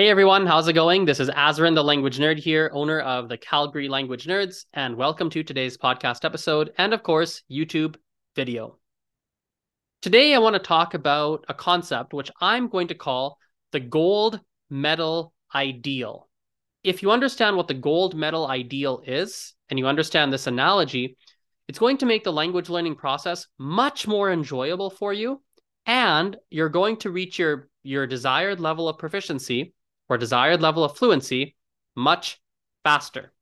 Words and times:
Hey 0.00 0.08
everyone, 0.08 0.46
how's 0.46 0.66
it 0.66 0.72
going? 0.72 1.04
This 1.04 1.20
is 1.20 1.28
Azren, 1.28 1.74
the 1.74 1.84
language 1.84 2.18
nerd 2.18 2.38
here, 2.38 2.70
owner 2.72 3.00
of 3.00 3.28
the 3.28 3.36
Calgary 3.36 3.86
Language 3.86 4.26
Nerds, 4.26 4.64
and 4.72 4.96
welcome 4.96 5.28
to 5.28 5.42
today's 5.42 5.76
podcast 5.76 6.24
episode 6.24 6.72
and, 6.78 6.94
of 6.94 7.02
course, 7.02 7.42
YouTube 7.50 7.96
video. 8.34 8.78
Today, 10.00 10.32
I 10.32 10.38
want 10.38 10.54
to 10.54 10.58
talk 10.58 10.94
about 10.94 11.44
a 11.50 11.52
concept 11.52 12.14
which 12.14 12.30
I'm 12.40 12.68
going 12.70 12.88
to 12.88 12.94
call 12.94 13.36
the 13.72 13.80
gold 13.80 14.40
medal 14.70 15.34
ideal. 15.54 16.30
If 16.82 17.02
you 17.02 17.10
understand 17.10 17.58
what 17.58 17.68
the 17.68 17.74
gold 17.74 18.14
medal 18.14 18.46
ideal 18.46 19.02
is, 19.06 19.52
and 19.68 19.78
you 19.78 19.86
understand 19.86 20.32
this 20.32 20.46
analogy, 20.46 21.18
it's 21.68 21.78
going 21.78 21.98
to 21.98 22.06
make 22.06 22.24
the 22.24 22.32
language 22.32 22.70
learning 22.70 22.94
process 22.94 23.46
much 23.58 24.08
more 24.08 24.32
enjoyable 24.32 24.88
for 24.88 25.12
you, 25.12 25.42
and 25.84 26.38
you're 26.48 26.70
going 26.70 26.96
to 27.00 27.10
reach 27.10 27.38
your, 27.38 27.68
your 27.82 28.06
desired 28.06 28.60
level 28.60 28.88
of 28.88 28.96
proficiency 28.96 29.74
or 30.10 30.18
desired 30.18 30.60
level 30.60 30.84
of 30.84 30.98
fluency 30.98 31.56
much 31.96 32.38
faster. 32.84 33.32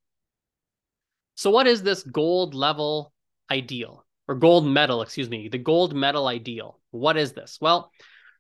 So, 1.34 1.50
what 1.50 1.66
is 1.66 1.82
this 1.82 2.02
gold 2.02 2.54
level 2.54 3.12
ideal 3.50 4.04
or 4.28 4.34
gold 4.34 4.66
medal? 4.66 5.02
Excuse 5.02 5.30
me, 5.30 5.48
the 5.48 5.58
gold 5.58 5.94
medal 5.94 6.28
ideal. 6.28 6.78
What 6.90 7.16
is 7.16 7.32
this? 7.32 7.58
Well, 7.60 7.90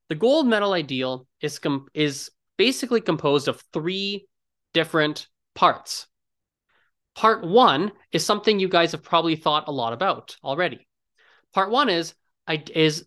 the 0.08 0.14
gold 0.14 0.46
medal 0.46 0.74
ideal 0.74 1.26
is 1.40 1.58
com- 1.58 1.86
is 1.94 2.30
basically 2.56 3.00
composed 3.00 3.48
of 3.48 3.62
three 3.72 4.26
different 4.74 5.28
parts. 5.54 6.06
Part 7.14 7.44
one 7.44 7.92
is 8.12 8.24
something 8.24 8.60
you 8.60 8.68
guys 8.68 8.92
have 8.92 9.02
probably 9.02 9.36
thought 9.36 9.68
a 9.68 9.72
lot 9.72 9.92
about 9.92 10.36
already. 10.44 10.86
Part 11.54 11.70
one 11.70 11.88
is 11.88 12.14
is 12.74 13.06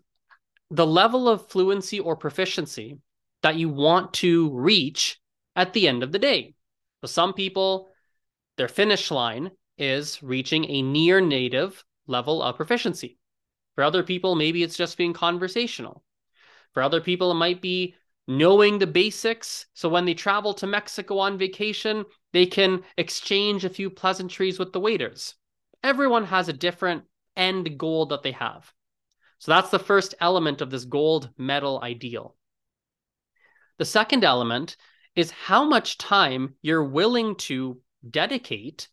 the 0.69 0.87
level 0.87 1.27
of 1.27 1.49
fluency 1.49 1.99
or 1.99 2.15
proficiency 2.15 2.99
that 3.43 3.55
you 3.55 3.69
want 3.69 4.13
to 4.13 4.49
reach 4.51 5.19
at 5.55 5.73
the 5.73 5.87
end 5.87 6.03
of 6.03 6.11
the 6.11 6.19
day. 6.19 6.55
So 7.01 7.07
some 7.07 7.33
people, 7.33 7.89
their 8.57 8.67
finish 8.67 9.11
line 9.11 9.51
is 9.77 10.21
reaching 10.21 10.65
a 10.65 10.81
near 10.81 11.19
native 11.19 11.83
level 12.07 12.41
of 12.41 12.55
proficiency. 12.55 13.17
For 13.75 13.83
other 13.83 14.03
people, 14.03 14.35
maybe 14.35 14.63
it's 14.63 14.77
just 14.77 14.97
being 14.97 15.13
conversational. 15.13 16.03
For 16.73 16.83
other 16.83 17.01
people, 17.01 17.31
it 17.31 17.35
might 17.35 17.61
be 17.61 17.95
knowing 18.27 18.77
the 18.79 18.87
basics. 18.87 19.65
So 19.73 19.89
when 19.89 20.05
they 20.05 20.13
travel 20.13 20.53
to 20.55 20.67
Mexico 20.67 21.17
on 21.19 21.37
vacation, 21.37 22.05
they 22.33 22.45
can 22.45 22.83
exchange 22.97 23.65
a 23.65 23.69
few 23.69 23.89
pleasantries 23.89 24.59
with 24.59 24.71
the 24.73 24.79
waiters. 24.79 25.35
Everyone 25.83 26.25
has 26.25 26.47
a 26.47 26.53
different 26.53 27.03
end 27.35 27.77
goal 27.77 28.05
that 28.07 28.23
they 28.23 28.31
have. 28.33 28.71
So 29.39 29.51
that's 29.51 29.69
the 29.69 29.79
first 29.79 30.13
element 30.19 30.61
of 30.61 30.69
this 30.69 30.85
gold 30.85 31.29
medal 31.37 31.79
ideal. 31.81 32.35
The 33.81 33.85
second 33.85 34.23
element 34.23 34.77
is 35.15 35.31
how 35.31 35.63
much 35.63 35.97
time 35.97 36.53
you're 36.61 36.83
willing 36.83 37.35
to 37.47 37.81
dedicate 38.07 38.87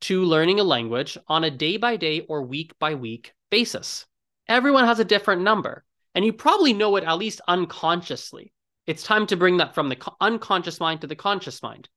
to 0.00 0.24
learning 0.24 0.58
a 0.58 0.64
language 0.64 1.16
on 1.28 1.44
a 1.44 1.50
day 1.52 1.76
by 1.76 1.96
day 1.96 2.22
or 2.22 2.42
week 2.42 2.76
by 2.80 2.96
week 2.96 3.34
basis. 3.52 4.04
Everyone 4.48 4.84
has 4.84 4.98
a 4.98 5.04
different 5.04 5.42
number, 5.42 5.84
and 6.16 6.24
you 6.24 6.32
probably 6.32 6.72
know 6.72 6.96
it 6.96 7.04
at 7.04 7.18
least 7.18 7.40
unconsciously. 7.46 8.52
It's 8.84 9.04
time 9.04 9.28
to 9.28 9.36
bring 9.36 9.58
that 9.58 9.76
from 9.76 9.88
the 9.88 10.12
unconscious 10.20 10.80
mind 10.80 11.02
to 11.02 11.06
the 11.06 11.14
conscious 11.14 11.62
mind. 11.62 11.88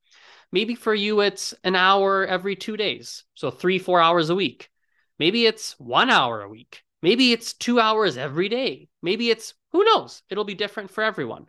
Maybe 0.51 0.75
for 0.75 0.93
you, 0.93 1.21
it's 1.21 1.55
an 1.63 1.75
hour 1.75 2.27
every 2.27 2.55
two 2.55 2.77
days, 2.77 3.23
so 3.33 3.49
three, 3.49 3.79
four 3.79 3.99
hours 3.99 4.29
a 4.29 4.35
week. 4.35 4.69
Maybe 5.17 5.47
it's 5.47 5.79
one 5.79 6.11
hour 6.11 6.43
a 6.43 6.49
week. 6.49 6.83
Maybe 7.01 7.31
it's 7.31 7.53
two 7.53 7.79
hours 7.79 8.17
every 8.17 8.49
day. 8.49 8.88
Maybe 9.01 9.31
it's, 9.31 9.55
who 9.71 9.83
knows? 9.83 10.21
It'll 10.29 10.43
be 10.43 10.53
different 10.53 10.91
for 10.91 11.03
everyone. 11.03 11.47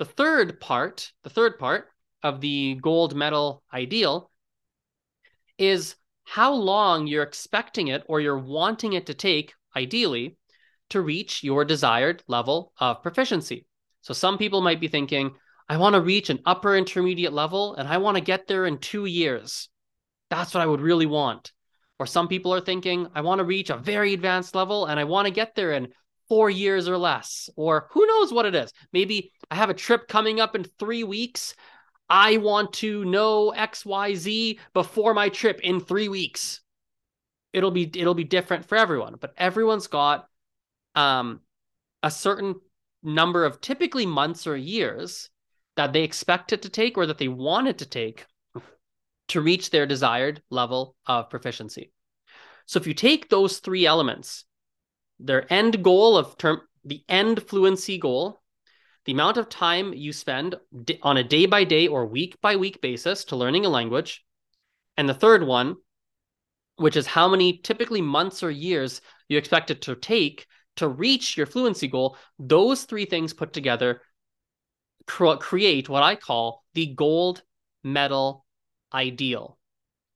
The 0.00 0.06
third 0.06 0.60
part, 0.60 1.12
the 1.24 1.28
third 1.28 1.58
part 1.58 1.88
of 2.22 2.40
the 2.40 2.78
gold 2.80 3.14
medal 3.14 3.62
ideal 3.70 4.30
is 5.58 5.94
how 6.24 6.54
long 6.54 7.06
you're 7.06 7.22
expecting 7.22 7.88
it 7.88 8.02
or 8.06 8.18
you're 8.18 8.38
wanting 8.38 8.94
it 8.94 9.04
to 9.08 9.14
take, 9.14 9.52
ideally, 9.76 10.38
to 10.88 11.02
reach 11.02 11.44
your 11.44 11.66
desired 11.66 12.22
level 12.28 12.72
of 12.80 13.02
proficiency. 13.02 13.66
So 14.00 14.14
some 14.14 14.38
people 14.38 14.62
might 14.62 14.80
be 14.80 14.88
thinking, 14.88 15.34
I 15.68 15.76
want 15.76 15.92
to 15.92 16.00
reach 16.00 16.30
an 16.30 16.40
upper 16.46 16.78
intermediate 16.78 17.34
level 17.34 17.74
and 17.74 17.86
I 17.86 17.98
want 17.98 18.16
to 18.16 18.22
get 18.22 18.46
there 18.46 18.64
in 18.64 18.78
two 18.78 19.04
years. 19.04 19.68
That's 20.30 20.54
what 20.54 20.62
I 20.62 20.66
would 20.66 20.80
really 20.80 21.04
want. 21.04 21.52
Or 21.98 22.06
some 22.06 22.26
people 22.26 22.54
are 22.54 22.62
thinking, 22.62 23.08
I 23.14 23.20
want 23.20 23.40
to 23.40 23.44
reach 23.44 23.68
a 23.68 23.76
very 23.76 24.14
advanced 24.14 24.54
level 24.54 24.86
and 24.86 24.98
I 24.98 25.04
want 25.04 25.26
to 25.26 25.30
get 25.30 25.54
there 25.54 25.72
in 25.72 25.88
four 26.30 26.48
years 26.48 26.88
or 26.88 26.96
less. 26.96 27.50
Or 27.56 27.88
who 27.90 28.06
knows 28.06 28.32
what 28.32 28.46
it 28.46 28.54
is. 28.54 28.72
Maybe 28.92 29.32
I 29.50 29.56
have 29.56 29.68
a 29.68 29.74
trip 29.74 30.06
coming 30.06 30.40
up 30.40 30.54
in 30.54 30.64
three 30.64 31.04
weeks. 31.04 31.54
I 32.08 32.38
want 32.38 32.72
to 32.74 33.04
know 33.04 33.52
XYZ 33.54 34.58
before 34.72 35.12
my 35.12 35.28
trip 35.28 35.60
in 35.60 35.80
three 35.80 36.08
weeks. 36.08 36.60
It'll 37.52 37.72
be 37.72 37.90
it'll 37.94 38.14
be 38.14 38.24
different 38.24 38.64
for 38.64 38.78
everyone, 38.78 39.16
but 39.20 39.34
everyone's 39.36 39.88
got 39.88 40.28
um 40.94 41.40
a 42.02 42.10
certain 42.10 42.54
number 43.02 43.44
of 43.44 43.60
typically 43.60 44.06
months 44.06 44.46
or 44.46 44.56
years 44.56 45.30
that 45.76 45.92
they 45.92 46.04
expect 46.04 46.52
it 46.52 46.62
to 46.62 46.68
take 46.68 46.96
or 46.96 47.06
that 47.06 47.18
they 47.18 47.28
want 47.28 47.66
it 47.66 47.78
to 47.78 47.86
take 47.86 48.26
to 49.28 49.40
reach 49.40 49.70
their 49.70 49.86
desired 49.86 50.42
level 50.50 50.96
of 51.06 51.28
proficiency. 51.28 51.92
So 52.66 52.78
if 52.78 52.86
you 52.86 52.94
take 52.94 53.28
those 53.28 53.58
three 53.58 53.84
elements, 53.84 54.44
their 55.22 55.50
end 55.52 55.82
goal 55.84 56.16
of 56.16 56.36
term 56.38 56.60
the 56.84 57.02
end 57.08 57.42
fluency 57.42 57.98
goal 57.98 58.40
the 59.04 59.12
amount 59.12 59.36
of 59.36 59.48
time 59.48 59.92
you 59.92 60.12
spend 60.12 60.56
on 61.02 61.16
a 61.16 61.24
day 61.24 61.46
by 61.46 61.64
day 61.64 61.86
or 61.88 62.06
week 62.06 62.40
by 62.40 62.56
week 62.56 62.80
basis 62.80 63.24
to 63.24 63.36
learning 63.36 63.64
a 63.64 63.68
language. 63.68 64.24
And 64.96 65.08
the 65.08 65.14
third 65.14 65.42
one, 65.42 65.76
which 66.76 66.96
is 66.96 67.06
how 67.06 67.28
many 67.28 67.58
typically 67.58 68.02
months 68.02 68.42
or 68.42 68.50
years 68.50 69.00
you 69.28 69.38
expect 69.38 69.70
it 69.70 69.82
to 69.82 69.94
take 69.96 70.46
to 70.76 70.88
reach 70.88 71.36
your 71.36 71.46
fluency 71.46 71.88
goal, 71.88 72.16
those 72.38 72.84
three 72.84 73.04
things 73.04 73.32
put 73.32 73.52
together 73.52 74.02
create 75.06 75.88
what 75.88 76.02
I 76.02 76.14
call 76.14 76.64
the 76.74 76.86
gold 76.86 77.42
medal 77.82 78.46
ideal. 78.92 79.58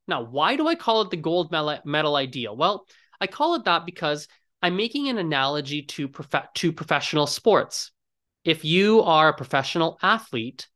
Now, 0.07 0.23
why 0.23 0.57
do 0.57 0.69
I 0.69 0.75
call 0.75 1.03
it 1.03 1.11
the 1.11 1.17
gold 1.17 1.51
medal 1.51 2.17
ideal? 2.17 2.57
Well, 2.57 2.87
I 3.21 3.27
call 3.27 3.55
it 3.55 3.65
that 3.65 3.87
because 3.87 4.29
I'm 4.65 4.77
making 4.77 5.09
an 5.09 5.19
analogy 5.19 5.83
to 5.83 6.09
prof- 6.09 6.49
to 6.55 6.73
professional 6.73 7.27
sports 7.27 7.91
if 8.47 8.65
you 8.65 9.03
are 9.03 9.29
a 9.29 9.37
professional 9.37 9.99
athlete, 10.03 10.69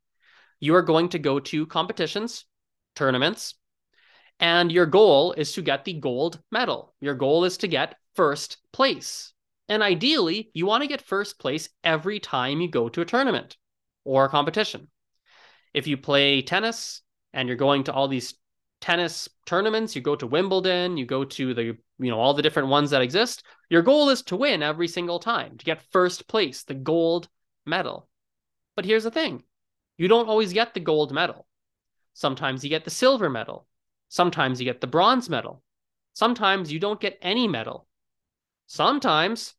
you 0.59 0.75
are 0.75 0.83
going 0.83 1.09
to 1.09 1.17
go 1.17 1.39
to 1.39 1.65
competitions, 1.65 2.45
tournaments, 2.95 3.55
and 4.39 4.71
your 4.71 4.85
goal 4.85 5.33
is 5.33 5.53
to 5.53 5.63
get 5.63 5.85
the 5.85 5.93
gold 5.93 6.39
medal. 6.51 6.93
Your 7.01 7.15
goal 7.15 7.45
is 7.45 7.57
to 7.57 7.67
get 7.67 7.95
first 8.13 8.57
place. 8.73 9.33
And 9.67 9.81
ideally, 9.81 10.51
you 10.53 10.67
want 10.67 10.83
to 10.83 10.87
get 10.87 11.01
first 11.01 11.39
place 11.39 11.67
every 11.83 12.19
time 12.19 12.61
you 12.61 12.69
go 12.69 12.89
to 12.89 13.01
a 13.01 13.05
tournament 13.05 13.57
or 14.03 14.25
a 14.25 14.29
competition. 14.29 14.87
If 15.73 15.87
you 15.87 15.97
play 15.97 16.43
tennis 16.43 17.01
and 17.33 17.47
you're 17.47 17.57
going 17.57 17.85
to 17.85 17.93
all 17.93 18.07
these 18.07 18.35
tennis 18.81 19.29
tournaments, 19.45 19.95
you 19.95 20.01
go 20.01 20.15
to 20.15 20.27
Wimbledon, 20.27 20.97
you 20.97 21.05
go 21.05 21.23
to 21.23 21.53
the, 21.53 21.63
you 21.63 22.09
know, 22.09 22.19
all 22.19 22.33
the 22.33 22.41
different 22.41 22.69
ones 22.69 22.91
that 22.91 23.01
exist, 23.01 23.43
your 23.69 23.81
goal 23.81 24.09
is 24.09 24.21
to 24.23 24.35
win 24.35 24.63
every 24.63 24.87
single 24.87 25.19
time, 25.19 25.57
to 25.57 25.65
get 25.65 25.91
first 25.91 26.27
place, 26.27 26.63
the 26.63 26.73
gold 26.73 27.27
medal. 27.65 28.09
But 28.75 28.85
here's 28.85 29.03
the 29.03 29.11
thing 29.11 29.43
you 29.97 30.07
don't 30.07 30.29
always 30.29 30.53
get 30.53 30.73
the 30.73 30.79
gold 30.79 31.11
medal. 31.11 31.45
Sometimes 32.13 32.63
you 32.63 32.69
get 32.69 32.85
the 32.85 32.89
silver 32.89 33.29
medal. 33.29 33.67
Sometimes 34.07 34.59
you 34.59 34.65
get 34.65 34.81
the 34.81 34.87
bronze 34.87 35.29
medal. 35.29 35.61
Sometimes 36.13 36.71
you 36.71 36.79
don't 36.79 36.99
get 36.99 37.19
any 37.21 37.47
medal. 37.47 37.87
Sometimes 38.67 39.55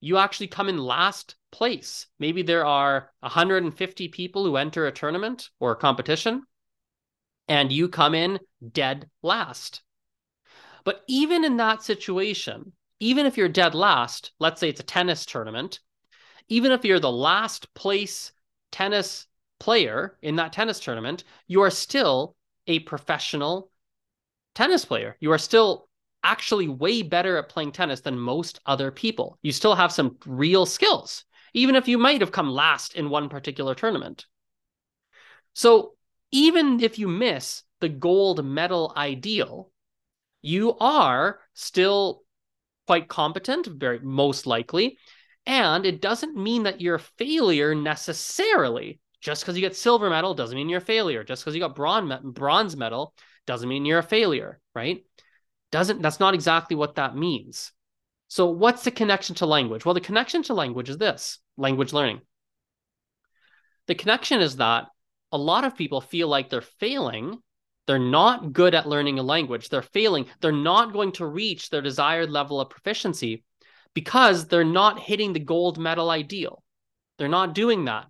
you 0.00 0.16
actually 0.16 0.48
come 0.48 0.68
in 0.68 0.78
last 0.78 1.36
place. 1.52 2.06
Maybe 2.18 2.42
there 2.42 2.64
are 2.64 3.10
150 3.20 4.08
people 4.08 4.44
who 4.44 4.56
enter 4.56 4.86
a 4.86 4.92
tournament 4.92 5.50
or 5.60 5.72
a 5.72 5.76
competition, 5.76 6.44
and 7.48 7.72
you 7.72 7.88
come 7.88 8.14
in 8.14 8.38
dead 8.72 9.08
last. 9.22 9.82
But 10.84 11.02
even 11.08 11.44
in 11.44 11.56
that 11.58 11.82
situation, 11.82 12.72
even 13.00 13.26
if 13.26 13.36
you're 13.36 13.48
dead 13.48 13.74
last, 13.74 14.32
let's 14.38 14.60
say 14.60 14.68
it's 14.68 14.80
a 14.80 14.84
tennis 14.84 15.26
tournament, 15.26 15.80
even 16.48 16.72
if 16.72 16.84
you're 16.84 17.00
the 17.00 17.10
last 17.10 17.72
place 17.74 18.32
tennis 18.72 19.26
player 19.58 20.18
in 20.22 20.36
that 20.36 20.52
tennis 20.52 20.80
tournament, 20.80 21.24
you 21.46 21.62
are 21.62 21.70
still 21.70 22.36
a 22.66 22.80
professional 22.80 23.70
tennis 24.54 24.84
player. 24.84 25.16
You 25.20 25.32
are 25.32 25.38
still 25.38 25.88
actually 26.22 26.68
way 26.68 27.02
better 27.02 27.36
at 27.38 27.48
playing 27.48 27.72
tennis 27.72 28.00
than 28.00 28.18
most 28.18 28.60
other 28.66 28.90
people. 28.90 29.38
You 29.42 29.52
still 29.52 29.74
have 29.74 29.92
some 29.92 30.16
real 30.26 30.66
skills, 30.66 31.24
even 31.54 31.76
if 31.76 31.88
you 31.88 31.98
might 31.98 32.20
have 32.20 32.32
come 32.32 32.50
last 32.50 32.94
in 32.94 33.10
one 33.10 33.28
particular 33.28 33.74
tournament. 33.74 34.26
So 35.54 35.94
even 36.30 36.80
if 36.80 36.98
you 36.98 37.08
miss 37.08 37.62
the 37.80 37.88
gold 37.88 38.44
medal 38.44 38.92
ideal, 38.96 39.70
you 40.42 40.76
are 40.78 41.40
still 41.54 42.22
quite 42.86 43.08
competent, 43.08 43.66
very 43.66 44.00
most 44.00 44.46
likely, 44.46 44.98
and 45.46 45.86
it 45.86 46.00
doesn't 46.00 46.36
mean 46.36 46.64
that 46.64 46.80
you're 46.80 46.96
a 46.96 47.00
failure 47.00 47.74
necessarily 47.74 49.00
just 49.20 49.42
because 49.42 49.54
you 49.56 49.60
get 49.60 49.76
silver 49.76 50.08
medal 50.08 50.34
doesn't 50.34 50.56
mean 50.56 50.68
you're 50.68 50.78
a 50.78 50.82
failure. 50.82 51.24
Just 51.24 51.42
because 51.42 51.54
you 51.54 51.60
got 51.60 51.76
bronze 51.76 52.12
bronze 52.24 52.76
medal 52.76 53.14
doesn't 53.46 53.68
mean 53.68 53.84
you're 53.84 53.98
a 53.98 54.02
failure, 54.02 54.60
right? 54.74 55.04
Doesn't 55.70 56.02
that's 56.02 56.20
not 56.20 56.34
exactly 56.34 56.76
what 56.76 56.96
that 56.96 57.16
means. 57.16 57.72
So 58.28 58.46
what's 58.46 58.84
the 58.84 58.90
connection 58.90 59.34
to 59.36 59.46
language? 59.46 59.84
Well, 59.84 59.94
the 59.94 60.00
connection 60.00 60.42
to 60.44 60.54
language 60.54 60.88
is 60.88 60.98
this, 60.98 61.38
language 61.56 61.92
learning. 61.92 62.20
The 63.86 63.94
connection 63.94 64.40
is 64.40 64.56
that 64.56 64.86
a 65.32 65.38
lot 65.38 65.64
of 65.64 65.76
people 65.76 66.00
feel 66.00 66.28
like 66.28 66.50
they're 66.50 66.60
failing 66.60 67.38
they're 67.90 67.98
not 67.98 68.52
good 68.52 68.76
at 68.76 68.88
learning 68.88 69.18
a 69.18 69.22
language. 69.24 69.68
They're 69.68 69.82
failing. 69.82 70.26
They're 70.40 70.52
not 70.52 70.92
going 70.92 71.10
to 71.14 71.26
reach 71.26 71.70
their 71.70 71.82
desired 71.82 72.30
level 72.30 72.60
of 72.60 72.70
proficiency 72.70 73.42
because 73.94 74.46
they're 74.46 74.62
not 74.62 75.00
hitting 75.00 75.32
the 75.32 75.40
gold 75.40 75.76
medal 75.76 76.08
ideal. 76.08 76.62
They're 77.18 77.26
not 77.26 77.52
doing 77.52 77.86
that. 77.86 78.06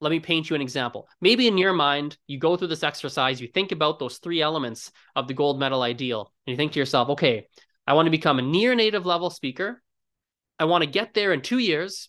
Let 0.00 0.10
me 0.10 0.20
paint 0.20 0.48
you 0.48 0.54
an 0.54 0.62
example. 0.62 1.08
Maybe 1.20 1.48
in 1.48 1.58
your 1.58 1.72
mind, 1.72 2.16
you 2.28 2.38
go 2.38 2.56
through 2.56 2.68
this 2.68 2.84
exercise, 2.84 3.40
you 3.40 3.48
think 3.48 3.72
about 3.72 3.98
those 3.98 4.18
three 4.18 4.40
elements 4.40 4.92
of 5.16 5.26
the 5.26 5.34
gold 5.34 5.58
medal 5.58 5.82
ideal, 5.82 6.32
and 6.46 6.52
you 6.52 6.56
think 6.56 6.70
to 6.74 6.78
yourself, 6.78 7.08
okay, 7.08 7.48
I 7.88 7.94
want 7.94 8.06
to 8.06 8.12
become 8.12 8.38
a 8.38 8.42
near 8.42 8.76
native 8.76 9.04
level 9.04 9.30
speaker. 9.30 9.82
I 10.60 10.66
want 10.66 10.84
to 10.84 10.90
get 10.90 11.14
there 11.14 11.32
in 11.32 11.42
two 11.42 11.58
years, 11.58 12.08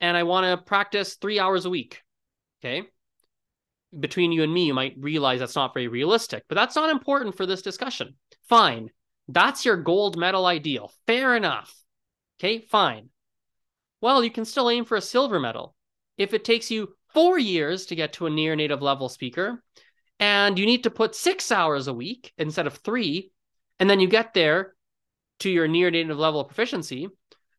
and 0.00 0.16
I 0.16 0.22
want 0.22 0.46
to 0.46 0.64
practice 0.64 1.16
three 1.16 1.40
hours 1.40 1.64
a 1.64 1.70
week. 1.70 2.00
Okay 2.60 2.86
between 4.00 4.32
you 4.32 4.42
and 4.42 4.52
me, 4.52 4.66
you 4.66 4.74
might 4.74 4.96
realize 4.98 5.40
that's 5.40 5.56
not 5.56 5.74
very 5.74 5.88
realistic, 5.88 6.44
but 6.48 6.54
that's 6.54 6.76
not 6.76 6.90
important 6.90 7.36
for 7.36 7.46
this 7.46 7.62
discussion. 7.62 8.14
Fine. 8.48 8.90
That's 9.28 9.64
your 9.64 9.76
gold 9.76 10.16
medal 10.16 10.46
ideal. 10.46 10.92
Fair 11.06 11.36
enough. 11.36 11.74
Okay, 12.38 12.60
fine. 12.60 13.08
Well, 14.00 14.22
you 14.22 14.30
can 14.30 14.44
still 14.44 14.68
aim 14.70 14.84
for 14.84 14.96
a 14.96 15.02
silver 15.02 15.40
medal. 15.40 15.74
If 16.18 16.34
it 16.34 16.44
takes 16.44 16.70
you 16.70 16.94
four 17.12 17.38
years 17.38 17.86
to 17.86 17.94
get 17.94 18.14
to 18.14 18.26
a 18.26 18.30
near 18.30 18.54
native 18.54 18.82
level 18.82 19.08
speaker, 19.08 19.62
and 20.20 20.58
you 20.58 20.66
need 20.66 20.84
to 20.84 20.90
put 20.90 21.14
six 21.14 21.50
hours 21.50 21.88
a 21.88 21.94
week 21.94 22.32
instead 22.38 22.66
of 22.66 22.74
three, 22.74 23.32
and 23.80 23.88
then 23.88 24.00
you 24.00 24.08
get 24.08 24.34
there 24.34 24.74
to 25.40 25.50
your 25.50 25.66
near 25.66 25.90
native 25.90 26.18
level 26.18 26.40
of 26.40 26.48
proficiency, 26.48 27.08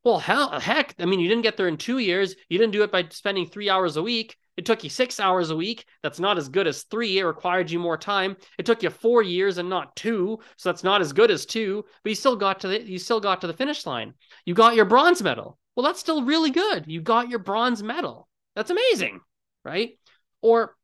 well, 0.04 0.20
hell, 0.20 0.60
heck, 0.60 0.94
I 1.00 1.06
mean, 1.06 1.20
you 1.20 1.28
didn't 1.28 1.44
get 1.44 1.58
there 1.58 1.68
in 1.68 1.78
two 1.78 1.98
years. 1.98 2.36
You 2.48 2.60
didn't 2.60 2.74
do 2.74 2.84
it 2.84 2.92
by 2.92 3.08
spending 3.10 3.48
three 3.48 3.72
hours 3.72 3.98
a 3.98 4.04
week. 4.04 4.38
It 4.58 4.66
took 4.66 4.84
you 4.84 4.90
six 4.90 5.20
hours 5.20 5.50
a 5.50 5.56
week. 5.56 5.86
That's 6.02 6.20
not 6.20 6.38
as 6.38 6.48
good 6.48 6.66
as 6.66 6.84
three. 6.84 7.20
It 7.20 7.24
required 7.24 7.70
you 7.70 7.80
more 7.80 7.98
time. 7.98 8.38
It 8.58 8.66
took 8.66 8.84
you 8.84 8.90
four 8.90 9.22
years 9.22 9.58
and 9.58 9.70
not 9.70 9.96
two, 9.96 10.40
so 10.56 10.70
that's 10.70 10.84
not 10.84 11.02
as 11.02 11.12
good 11.12 11.30
as 11.30 11.46
two. 11.46 11.84
But 12.04 12.10
you 12.10 12.16
still 12.16 12.36
got 12.38 12.62
to 12.62 12.70
the 12.70 12.82
you 12.82 12.98
still 12.98 13.20
got 13.20 13.42
to 13.42 13.48
the 13.48 13.54
finish 13.54 13.86
line. 13.86 14.14
You 14.46 14.54
got 14.54 14.76
your 14.76 14.86
bronze 14.86 15.22
medal. 15.22 15.58
Well, 15.76 15.86
that's 15.86 16.00
still 16.00 16.24
really 16.24 16.52
good. 16.52 16.86
You 16.88 17.02
got 17.02 17.30
your 17.30 17.40
bronze 17.40 17.84
medal. 17.84 18.30
That's 18.56 18.72
amazing, 18.72 19.20
right? 19.66 20.00
Or 20.42 20.76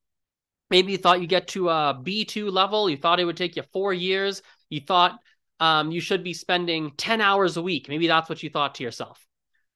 maybe 0.69 0.91
you 0.91 0.97
thought 0.97 1.21
you 1.21 1.27
get 1.27 1.47
to 1.50 1.69
a 1.69 2.00
B 2.01 2.25
two 2.25 2.50
level. 2.51 2.89
You 2.89 2.97
thought 2.97 3.21
it 3.21 3.25
would 3.25 3.38
take 3.38 3.56
you 3.56 3.63
four 3.71 3.94
years. 3.94 4.41
You 4.69 4.81
thought 4.81 5.17
um, 5.62 5.91
you 5.91 6.01
should 6.01 6.25
be 6.25 6.33
spending 6.33 6.91
ten 6.97 7.21
hours 7.21 7.56
a 7.56 7.62
week. 7.62 7.88
Maybe 7.88 8.07
that's 8.07 8.27
what 8.27 8.44
you 8.44 8.50
thought 8.50 8.75
to 8.75 8.83
yourself. 8.83 9.25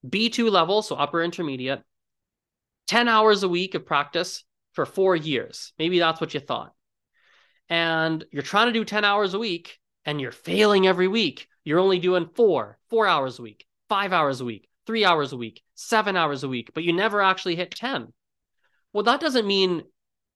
B 0.07 0.29
two 0.29 0.49
level, 0.49 0.81
so 0.81 0.97
upper 0.97 1.23
intermediate 1.23 1.81
10 2.87 3.07
hours 3.07 3.43
a 3.43 3.49
week 3.49 3.75
of 3.75 3.85
practice 3.85 4.43
for 4.73 4.85
four 4.85 5.15
years. 5.15 5.73
Maybe 5.79 5.99
that's 5.99 6.21
what 6.21 6.33
you 6.33 6.39
thought. 6.39 6.73
And 7.69 8.23
you're 8.31 8.43
trying 8.43 8.67
to 8.67 8.73
do 8.73 8.85
10 8.85 9.03
hours 9.03 9.33
a 9.33 9.39
week 9.39 9.79
and 10.05 10.21
you're 10.21 10.31
failing 10.31 10.85
every 10.85 11.07
week. 11.07 11.47
You're 11.63 11.79
only 11.79 11.99
doing 11.99 12.29
four, 12.35 12.77
four 12.89 13.07
hours 13.07 13.39
a 13.39 13.41
week, 13.41 13.65
five 13.89 14.13
hours 14.13 14.39
a 14.39 14.45
week, 14.45 14.69
three 14.85 15.03
hours 15.03 15.33
a 15.33 15.37
week, 15.37 15.63
seven 15.73 16.15
hours 16.15 16.43
a 16.43 16.47
week, 16.47 16.71
but 16.73 16.83
you 16.83 16.93
never 16.93 17.21
actually 17.21 17.55
hit 17.55 17.71
10. 17.71 18.13
Well, 18.93 19.03
that 19.03 19.19
doesn't 19.19 19.47
mean 19.47 19.83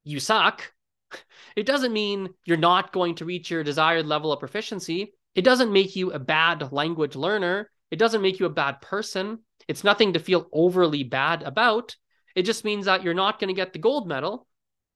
you 0.04 0.19
suck. 0.19 0.74
It 1.56 1.66
doesn't 1.66 1.92
mean 1.92 2.30
you're 2.46 2.56
not 2.56 2.94
going 2.94 3.16
to 3.16 3.25
reach 3.25 3.50
your 3.50 3.63
desired 3.63 4.06
level 4.06 4.31
of 4.31 4.40
proficiency. 4.40 5.13
It 5.34 5.42
doesn't 5.42 5.74
make 5.74 5.96
you 5.96 6.12
a 6.12 6.19
bad 6.19 6.72
language 6.72 7.16
learner. 7.16 7.69
It 7.92 7.98
doesn't 7.98 8.22
make 8.22 8.40
you 8.40 8.46
a 8.46 8.51
bad 8.51 8.80
person. 8.81 9.40
It's 9.68 9.84
nothing 9.84 10.13
to 10.13 10.19
feel 10.19 10.48
overly 10.54 11.04
bad 11.04 11.42
about. 11.42 11.96
It 12.35 12.43
just 12.43 12.65
means 12.65 12.85
that 12.85 13.03
you're 13.03 13.13
not 13.13 13.39
going 13.39 13.47
to 13.47 13.53
get 13.53 13.73
the 13.73 13.79
gold 13.79 14.07
medal. 14.07 14.47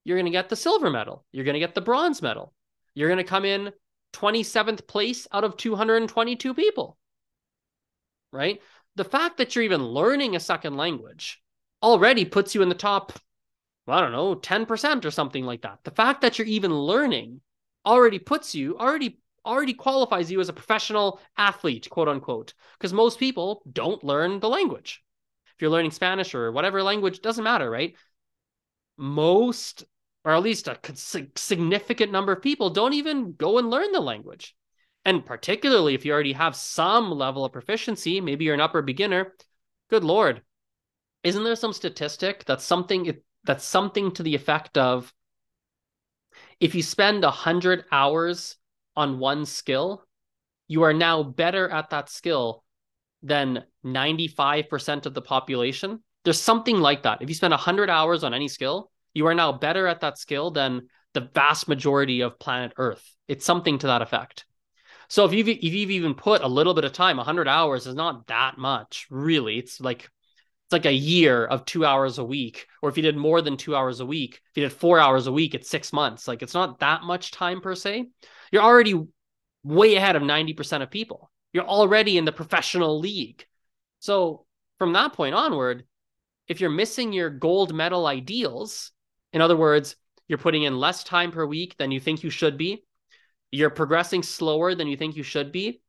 You're 0.03 0.17
going 0.17 0.25
to 0.25 0.31
get 0.31 0.49
the 0.49 0.55
silver 0.55 0.89
medal. 0.89 1.25
You're 1.31 1.45
going 1.45 1.53
to 1.53 1.59
get 1.59 1.75
the 1.75 1.81
bronze 1.81 2.21
medal. 2.21 2.53
You're 2.93 3.09
going 3.09 3.17
to 3.17 3.23
come 3.23 3.45
in 3.45 3.71
27th 4.13 4.87
place 4.87 5.27
out 5.31 5.43
of 5.43 5.57
222 5.57 6.53
people. 6.53 6.97
Right? 8.31 8.61
The 8.95 9.03
fact 9.03 9.37
that 9.37 9.55
you're 9.55 9.65
even 9.65 9.83
learning 9.83 10.35
a 10.35 10.39
second 10.39 10.77
language 10.77 11.41
already 11.81 12.25
puts 12.25 12.53
you 12.53 12.61
in 12.61 12.69
the 12.69 12.75
top, 12.75 13.13
I 13.87 13.99
don't 13.99 14.11
know, 14.11 14.35
10% 14.35 15.05
or 15.05 15.11
something 15.11 15.45
like 15.45 15.61
that. 15.63 15.79
The 15.83 15.91
fact 15.91 16.21
that 16.21 16.37
you're 16.37 16.47
even 16.47 16.73
learning 16.73 17.41
already 17.85 18.19
puts 18.19 18.55
you, 18.55 18.77
already 18.77 19.19
already 19.45 19.73
qualifies 19.73 20.31
you 20.31 20.39
as 20.39 20.47
a 20.47 20.53
professional 20.53 21.19
athlete, 21.37 21.89
quote 21.89 22.07
unquote, 22.07 22.53
because 22.77 22.93
most 22.93 23.19
people 23.19 23.61
don't 23.71 24.03
learn 24.03 24.39
the 24.39 24.47
language 24.47 25.02
you're 25.63 25.71
learning 25.71 25.91
Spanish 25.91 26.35
or 26.35 26.51
whatever 26.51 26.83
language, 26.83 27.21
doesn't 27.21 27.43
matter, 27.43 27.71
right? 27.71 27.95
Most, 28.97 29.85
or 30.23 30.33
at 30.33 30.43
least 30.43 30.67
a 30.67 30.77
significant 31.35 32.11
number 32.11 32.31
of 32.31 32.43
people, 32.43 32.69
don't 32.69 32.93
even 32.93 33.33
go 33.33 33.57
and 33.57 33.71
learn 33.71 33.91
the 33.91 33.99
language. 33.99 34.55
And 35.05 35.25
particularly 35.25 35.95
if 35.95 36.05
you 36.05 36.13
already 36.13 36.33
have 36.33 36.55
some 36.55 37.09
level 37.09 37.43
of 37.43 37.51
proficiency, 37.51 38.21
maybe 38.21 38.45
you're 38.45 38.53
an 38.53 38.61
upper 38.61 38.81
beginner, 38.81 39.33
good 39.89 40.03
lord, 40.03 40.41
isn't 41.23 41.43
there 41.43 41.55
some 41.55 41.73
statistic 41.73 42.43
that's 42.45 42.65
something 42.65 43.17
that's 43.43 43.65
something 43.65 44.11
to 44.11 44.23
the 44.23 44.35
effect 44.35 44.77
of 44.77 45.13
if 46.59 46.75
you 46.75 46.83
spend 46.83 47.23
100 47.23 47.85
hours 47.91 48.57
on 48.95 49.19
one 49.19 49.45
skill, 49.45 50.05
you 50.67 50.83
are 50.83 50.93
now 50.93 51.23
better 51.23 51.69
at 51.69 51.89
that 51.89 52.09
skill 52.09 52.63
than 53.23 53.63
95% 53.85 55.05
of 55.05 55.13
the 55.13 55.21
population. 55.21 56.03
There's 56.23 56.39
something 56.39 56.79
like 56.79 57.03
that. 57.03 57.21
If 57.21 57.29
you 57.29 57.35
spend 57.35 57.51
100 57.51 57.89
hours 57.89 58.23
on 58.23 58.33
any 58.33 58.47
skill, 58.47 58.91
you 59.13 59.27
are 59.27 59.35
now 59.35 59.51
better 59.51 59.87
at 59.87 60.01
that 60.01 60.17
skill 60.17 60.51
than 60.51 60.87
the 61.13 61.29
vast 61.33 61.67
majority 61.67 62.21
of 62.21 62.39
planet 62.39 62.73
Earth. 62.77 63.03
It's 63.27 63.45
something 63.45 63.79
to 63.79 63.87
that 63.87 64.01
effect. 64.01 64.45
So 65.09 65.25
if 65.25 65.33
you've 65.33 65.47
if 65.47 65.63
you've 65.63 65.91
even 65.91 66.15
put 66.15 66.41
a 66.41 66.47
little 66.47 66.73
bit 66.73 66.85
of 66.85 66.93
time, 66.93 67.17
100 67.17 67.47
hours 67.47 67.87
is 67.87 67.95
not 67.95 68.27
that 68.27 68.57
much, 68.57 69.07
really. 69.09 69.57
It's 69.59 69.79
like 69.79 70.09
it's 70.65 70.71
like 70.71 70.85
a 70.85 70.93
year 70.93 71.45
of 71.45 71.65
2 71.65 71.85
hours 71.85 72.17
a 72.17 72.23
week 72.23 72.67
or 72.81 72.89
if 72.89 72.97
you 72.97 73.03
did 73.03 73.17
more 73.17 73.41
than 73.41 73.57
2 73.57 73.75
hours 73.75 73.99
a 73.99 74.05
week, 74.05 74.35
if 74.35 74.57
you 74.57 74.63
did 74.63 74.73
4 74.73 74.99
hours 74.99 75.27
a 75.27 75.31
week, 75.31 75.53
it's 75.53 75.69
6 75.69 75.93
months. 75.93 76.27
Like 76.27 76.41
it's 76.41 76.53
not 76.53 76.79
that 76.79 77.03
much 77.03 77.31
time 77.31 77.61
per 77.61 77.75
se. 77.75 78.09
You're 78.51 78.63
already 78.63 78.99
way 79.63 79.95
ahead 79.95 80.15
of 80.15 80.23
90% 80.23 80.81
of 80.81 80.89
people. 80.89 81.29
You're 81.53 81.65
already 81.65 82.17
in 82.17 82.25
the 82.25 82.31
professional 82.31 82.99
league. 82.99 83.45
So 83.99 84.45
from 84.79 84.93
that 84.93 85.13
point 85.13 85.35
onward, 85.35 85.85
if 86.47 86.59
you're 86.59 86.69
missing 86.69 87.13
your 87.13 87.29
gold 87.29 87.73
medal 87.73 88.05
ideals, 88.05 88.91
in 89.31 89.41
other 89.41 89.55
words, 89.55 89.95
you're 90.27 90.37
putting 90.37 90.63
in 90.63 90.77
less 90.77 91.03
time 91.03 91.31
per 91.31 91.45
week 91.45 91.77
than 91.77 91.91
you 91.91 91.99
think 91.99 92.23
you 92.23 92.29
should 92.29 92.57
be, 92.57 92.83
you're 93.51 93.69
progressing 93.69 94.23
slower 94.23 94.75
than 94.75 94.87
you 94.87 94.97
think 94.97 95.15
you 95.15 95.23
should 95.23 95.51
be, 95.51 95.81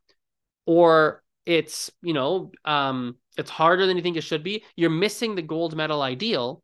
or 0.66 1.22
it's, 1.46 1.90
you 2.02 2.12
know, 2.12 2.52
um, 2.64 3.16
it's 3.36 3.50
harder 3.50 3.86
than 3.86 3.96
you 3.96 4.02
think 4.02 4.16
it 4.16 4.22
should 4.22 4.44
be, 4.44 4.64
you're 4.76 4.90
missing 4.90 5.34
the 5.34 5.42
gold 5.42 5.74
medal 5.74 6.02
ideal. 6.02 6.62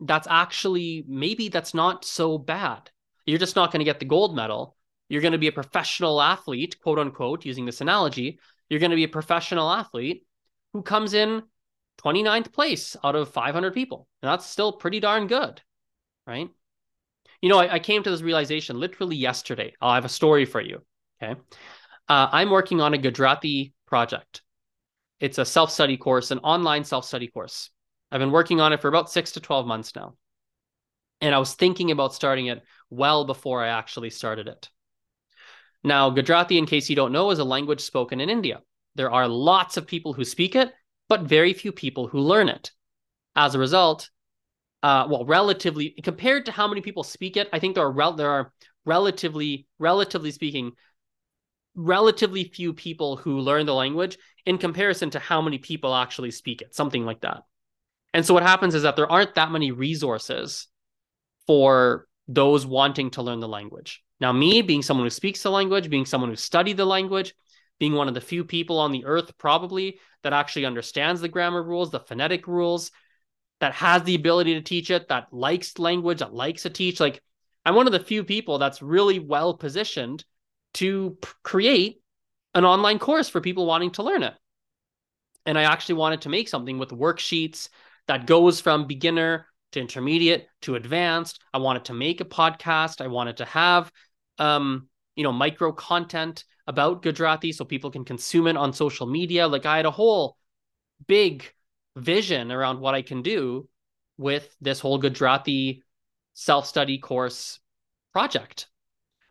That's 0.00 0.28
actually 0.30 1.04
maybe 1.08 1.48
that's 1.48 1.74
not 1.74 2.04
so 2.04 2.38
bad. 2.38 2.90
You're 3.26 3.38
just 3.38 3.56
not 3.56 3.72
going 3.72 3.80
to 3.80 3.84
get 3.84 3.98
the 3.98 4.06
gold 4.06 4.34
medal, 4.34 4.76
you're 5.08 5.22
going 5.22 5.32
to 5.32 5.38
be 5.38 5.48
a 5.48 5.52
professional 5.52 6.20
athlete, 6.20 6.80
quote 6.80 6.98
unquote, 6.98 7.44
using 7.44 7.64
this 7.64 7.80
analogy. 7.80 8.38
You're 8.68 8.80
going 8.80 8.90
to 8.90 8.96
be 8.96 9.04
a 9.04 9.08
professional 9.08 9.70
athlete 9.70 10.26
who 10.72 10.82
comes 10.82 11.14
in 11.14 11.42
29th 12.02 12.52
place 12.52 12.96
out 13.02 13.16
of 13.16 13.30
500 13.30 13.72
people. 13.72 14.06
And 14.22 14.30
that's 14.30 14.46
still 14.46 14.72
pretty 14.72 15.00
darn 15.00 15.26
good, 15.26 15.60
right? 16.26 16.50
You 17.40 17.48
know, 17.48 17.58
I, 17.58 17.74
I 17.74 17.78
came 17.78 18.02
to 18.02 18.10
this 18.10 18.22
realization 18.22 18.78
literally 18.78 19.16
yesterday. 19.16 19.74
I'll 19.80 19.94
have 19.94 20.04
a 20.04 20.10
story 20.10 20.44
for 20.44 20.60
you. 20.60 20.82
Okay. 21.22 21.40
Uh, 22.08 22.28
I'm 22.30 22.50
working 22.50 22.80
on 22.80 22.94
a 22.94 22.98
Gujarati 22.98 23.74
project. 23.86 24.42
It's 25.20 25.38
a 25.38 25.44
self 25.44 25.70
study 25.70 25.96
course, 25.96 26.30
an 26.30 26.38
online 26.38 26.84
self 26.84 27.04
study 27.04 27.28
course. 27.28 27.70
I've 28.10 28.20
been 28.20 28.30
working 28.30 28.60
on 28.60 28.72
it 28.72 28.80
for 28.80 28.88
about 28.88 29.10
six 29.10 29.32
to 29.32 29.40
12 29.40 29.66
months 29.66 29.94
now. 29.94 30.14
And 31.20 31.34
I 31.34 31.38
was 31.38 31.54
thinking 31.54 31.90
about 31.90 32.14
starting 32.14 32.46
it 32.46 32.62
well 32.90 33.24
before 33.24 33.62
I 33.62 33.68
actually 33.68 34.10
started 34.10 34.46
it. 34.46 34.68
Now, 35.84 36.10
Gujarati, 36.10 36.58
in 36.58 36.66
case 36.66 36.90
you 36.90 36.96
don't 36.96 37.12
know, 37.12 37.30
is 37.30 37.38
a 37.38 37.44
language 37.44 37.80
spoken 37.80 38.20
in 38.20 38.30
India. 38.30 38.60
There 38.94 39.10
are 39.10 39.28
lots 39.28 39.76
of 39.76 39.86
people 39.86 40.12
who 40.12 40.24
speak 40.24 40.56
it, 40.56 40.72
but 41.08 41.22
very 41.22 41.52
few 41.52 41.72
people 41.72 42.08
who 42.08 42.18
learn 42.18 42.48
it. 42.48 42.72
As 43.36 43.54
a 43.54 43.58
result, 43.58 44.10
uh, 44.82 45.06
well, 45.08 45.24
relatively 45.24 45.94
compared 46.02 46.46
to 46.46 46.52
how 46.52 46.66
many 46.66 46.80
people 46.80 47.04
speak 47.04 47.36
it, 47.36 47.48
I 47.52 47.58
think 47.58 47.74
there 47.74 47.84
are 47.84 47.92
rel- 47.92 48.14
there 48.14 48.30
are 48.30 48.52
relatively, 48.84 49.66
relatively 49.78 50.30
speaking, 50.30 50.72
relatively 51.74 52.44
few 52.44 52.72
people 52.72 53.16
who 53.16 53.38
learn 53.38 53.66
the 53.66 53.74
language 53.74 54.18
in 54.46 54.58
comparison 54.58 55.10
to 55.10 55.18
how 55.18 55.40
many 55.40 55.58
people 55.58 55.94
actually 55.94 56.32
speak 56.32 56.62
it. 56.62 56.74
Something 56.74 57.04
like 57.04 57.20
that. 57.20 57.42
And 58.14 58.24
so 58.24 58.34
what 58.34 58.42
happens 58.42 58.74
is 58.74 58.82
that 58.82 58.96
there 58.96 59.10
aren't 59.10 59.34
that 59.34 59.52
many 59.52 59.70
resources 59.70 60.66
for 61.46 62.08
those 62.26 62.66
wanting 62.66 63.10
to 63.12 63.22
learn 63.22 63.40
the 63.40 63.48
language. 63.48 64.02
Now, 64.20 64.32
me 64.32 64.62
being 64.62 64.82
someone 64.82 65.06
who 65.06 65.10
speaks 65.10 65.42
the 65.42 65.50
language, 65.50 65.90
being 65.90 66.06
someone 66.06 66.30
who 66.30 66.36
studied 66.36 66.76
the 66.76 66.84
language, 66.84 67.34
being 67.78 67.94
one 67.94 68.08
of 68.08 68.14
the 68.14 68.20
few 68.20 68.44
people 68.44 68.78
on 68.78 68.90
the 68.90 69.04
earth 69.04 69.38
probably 69.38 70.00
that 70.22 70.32
actually 70.32 70.66
understands 70.66 71.20
the 71.20 71.28
grammar 71.28 71.62
rules, 71.62 71.90
the 71.90 72.00
phonetic 72.00 72.48
rules, 72.48 72.90
that 73.60 73.74
has 73.74 74.02
the 74.02 74.14
ability 74.14 74.54
to 74.54 74.60
teach 74.60 74.90
it, 74.90 75.08
that 75.08 75.32
likes 75.32 75.78
language, 75.78 76.18
that 76.18 76.34
likes 76.34 76.62
to 76.62 76.70
teach. 76.70 77.00
Like, 77.00 77.22
I'm 77.64 77.74
one 77.74 77.86
of 77.86 77.92
the 77.92 78.00
few 78.00 78.24
people 78.24 78.58
that's 78.58 78.82
really 78.82 79.18
well 79.18 79.54
positioned 79.54 80.24
to 80.74 81.16
p- 81.22 81.28
create 81.42 82.00
an 82.54 82.64
online 82.64 82.98
course 82.98 83.28
for 83.28 83.40
people 83.40 83.66
wanting 83.66 83.90
to 83.92 84.02
learn 84.02 84.22
it. 84.22 84.34
And 85.46 85.58
I 85.58 85.62
actually 85.62 85.96
wanted 85.96 86.22
to 86.22 86.28
make 86.28 86.48
something 86.48 86.78
with 86.78 86.90
worksheets 86.90 87.68
that 88.06 88.26
goes 88.26 88.60
from 88.60 88.86
beginner 88.86 89.46
to 89.72 89.80
intermediate 89.80 90.46
to 90.62 90.76
advanced. 90.76 91.40
I 91.52 91.58
wanted 91.58 91.86
to 91.86 91.94
make 91.94 92.20
a 92.20 92.24
podcast. 92.24 93.00
I 93.00 93.06
wanted 93.08 93.38
to 93.38 93.44
have, 93.44 93.90
um, 94.38 94.88
you 95.16 95.24
know, 95.24 95.32
micro 95.32 95.72
content 95.72 96.44
about 96.66 97.02
Gujarati 97.02 97.52
so 97.52 97.64
people 97.64 97.90
can 97.90 98.04
consume 98.04 98.46
it 98.46 98.56
on 98.56 98.72
social 98.72 99.06
media. 99.06 99.48
Like 99.48 99.66
I 99.66 99.76
had 99.76 99.86
a 99.86 99.90
whole 99.90 100.36
big 101.06 101.44
vision 101.96 102.52
around 102.52 102.80
what 102.80 102.94
I 102.94 103.02
can 103.02 103.22
do 103.22 103.68
with 104.16 104.54
this 104.60 104.80
whole 104.80 104.98
Gujarati 104.98 105.82
self 106.34 106.66
study 106.66 106.98
course 106.98 107.58
project. 108.12 108.68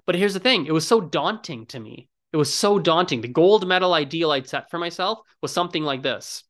But 0.06 0.16
here's 0.16 0.34
the 0.34 0.40
thing 0.40 0.66
it 0.66 0.72
was 0.72 0.88
so 0.88 1.02
daunting 1.02 1.66
to 1.68 1.80
me. 1.80 2.10
It 2.34 2.38
was 2.38 2.54
so 2.54 2.80
daunting. 2.80 3.22
The 3.22 3.28
gold 3.28 3.68
medal 3.68 3.94
ideal 3.94 4.32
I'd 4.32 4.48
set 4.48 4.70
for 4.70 4.78
myself 4.78 5.20
was 5.42 5.52
something 5.52 5.84
like 5.84 6.02
this. 6.04 6.44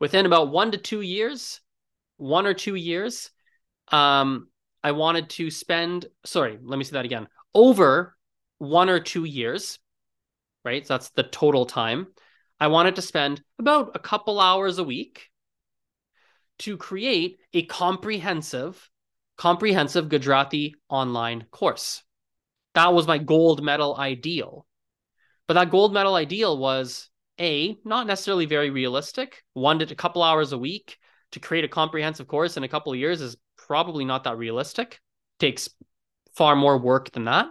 Within 0.00 0.26
about 0.26 0.50
one 0.50 0.72
to 0.72 0.78
two 0.78 1.00
years, 1.00 1.60
one 2.16 2.46
or 2.46 2.54
two 2.54 2.74
years, 2.74 3.30
um, 3.88 4.48
I 4.84 4.92
wanted 4.92 5.30
to 5.30 5.50
spend, 5.50 6.06
sorry, 6.24 6.58
let 6.62 6.78
me 6.78 6.84
say 6.84 6.92
that 6.92 7.04
again, 7.04 7.28
over 7.54 8.16
one 8.58 8.88
or 8.88 9.00
two 9.00 9.24
years, 9.24 9.78
right? 10.64 10.86
So 10.86 10.94
that's 10.94 11.10
the 11.10 11.22
total 11.22 11.66
time. 11.66 12.08
I 12.58 12.68
wanted 12.68 12.96
to 12.96 13.02
spend 13.02 13.42
about 13.58 13.92
a 13.94 13.98
couple 13.98 14.40
hours 14.40 14.78
a 14.78 14.84
week 14.84 15.28
to 16.60 16.76
create 16.76 17.38
a 17.52 17.64
comprehensive, 17.64 18.88
comprehensive 19.36 20.08
Gujarati 20.08 20.74
online 20.88 21.44
course. 21.50 22.02
That 22.74 22.94
was 22.94 23.06
my 23.06 23.18
gold 23.18 23.62
medal 23.62 23.96
ideal. 23.96 24.66
But 25.48 25.54
that 25.54 25.70
gold 25.70 25.92
medal 25.92 26.14
ideal 26.14 26.56
was 26.56 27.10
A, 27.40 27.76
not 27.84 28.06
necessarily 28.06 28.46
very 28.46 28.70
realistic. 28.70 29.42
One 29.54 29.78
to 29.80 29.92
a 29.92 29.96
couple 29.96 30.22
hours 30.22 30.52
a 30.52 30.58
week 30.58 30.98
to 31.32 31.40
create 31.40 31.64
a 31.64 31.68
comprehensive 31.68 32.28
course 32.28 32.56
in 32.56 32.62
a 32.62 32.68
couple 32.68 32.92
of 32.92 32.98
years 32.98 33.20
is 33.20 33.36
probably 33.66 34.04
not 34.04 34.24
that 34.24 34.38
realistic. 34.38 35.00
Takes 35.38 35.68
far 36.34 36.56
more 36.56 36.78
work 36.78 37.10
than 37.12 37.24
that. 37.24 37.46